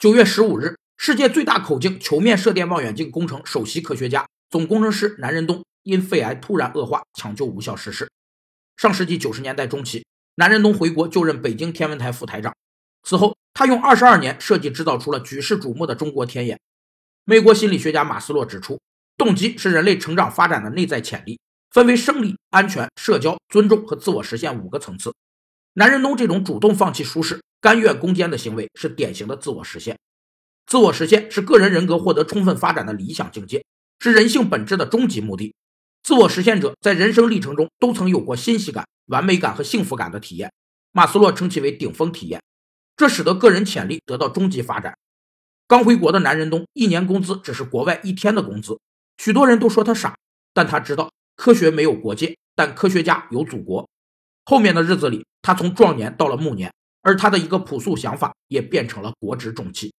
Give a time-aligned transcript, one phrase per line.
[0.00, 8.10] 九月十五日，世界最大口径球面射电望远镜工程首席科学家、总工程师南仁东因肺癌突然恶化，抢救无效逝世。
[8.78, 12.54] 上世纪九十年代中期，南仁东回国就任北京天文台副台长。
[13.02, 16.58] 此后，他用二十二年设计制造出了举世瞩目的中国天眼。
[17.26, 18.80] 美国心理学家马斯洛指出，
[19.18, 21.38] 动机是人类成长发展的内在潜力，
[21.70, 25.12] 分为生理、安全、社交、尊重和自我实现五个层次。
[25.74, 27.42] 南仁东这种主动放弃舒适。
[27.60, 29.98] 甘愿攻坚的行为是典型的自我实现，
[30.66, 33.62] 自我实现是个人人格获得充分发展的理想境界，
[33.98, 35.54] 是人性本质的终极目的。
[36.02, 40.50] 自我实现者在人生历程中都曾有过欣喜感、完美感和幸福感的体验，
[40.92, 42.42] 马斯洛称其为顶峰体验，
[42.96, 44.96] 这使得个人潜力得到终极发展。
[45.68, 48.80] 刚回国的南仁东一年工资只是国外一天的工资，
[49.18, 50.16] 许多人都说他傻，
[50.54, 53.86] 但他知道科学没有国界，但科学家有祖国。
[54.46, 56.72] 后面的日子里，他从壮年到了暮年。
[57.02, 59.92] 而他的一个朴素想法，也变成了国之重器。